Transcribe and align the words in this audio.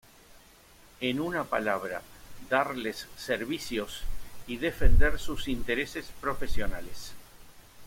En 0.99 1.19
una 1.19 1.43
palabra, 1.43 2.01
darles 2.49 3.07
servicios 3.17 4.01
y 4.47 4.57
defender 4.57 5.19
sus 5.19 5.47
intereses 5.47 6.07
profesionales. 6.19 7.11